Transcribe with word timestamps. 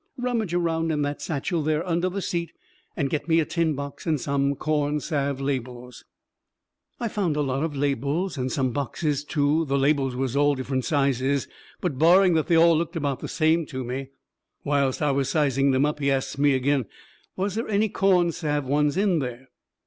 Rummage 0.17 0.55
around 0.55 0.91
in 0.91 1.03
that 1.03 1.21
satchel 1.21 1.61
there 1.61 1.87
under 1.87 2.09
the 2.09 2.23
seat 2.23 2.53
and 2.97 3.07
get 3.07 3.27
me 3.27 3.39
a 3.39 3.45
tin 3.45 3.75
box 3.75 4.07
and 4.07 4.19
some 4.19 4.55
corn 4.55 4.99
salve 4.99 5.39
labels." 5.39 6.05
I 6.99 7.07
found 7.07 7.35
a 7.35 7.41
lot 7.41 7.63
of 7.63 7.75
labels, 7.75 8.35
and 8.35 8.51
some 8.51 8.71
boxes 8.71 9.23
too. 9.23 9.63
The 9.65 9.77
labels 9.77 10.15
was 10.15 10.35
all 10.35 10.55
different 10.55 10.85
sizes, 10.85 11.47
but 11.81 11.99
barring 11.99 12.33
that 12.33 12.47
they 12.47 12.55
all 12.57 12.75
looked 12.75 12.95
about 12.95 13.19
the 13.19 13.27
same 13.27 13.67
to 13.67 13.83
me. 13.83 14.07
Whilst 14.63 15.03
I 15.03 15.11
was 15.11 15.29
sizing 15.29 15.69
them 15.69 15.85
up 15.85 15.99
he 15.99 16.09
asts 16.09 16.35
me 16.35 16.55
agin 16.55 16.87
was 17.35 17.53
they 17.53 17.61
any 17.69 17.87
corn 17.87 18.31
salve 18.31 18.65
ones 18.65 18.97
in 18.97 19.19
there. 19.19 19.49